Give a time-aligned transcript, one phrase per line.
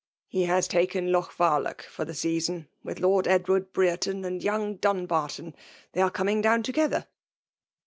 [0.37, 5.53] 'He has taken Lochvarlach for the season, with Lord Edward Brereton and yonng Dum« barton.
[5.91, 7.05] They are coming down together."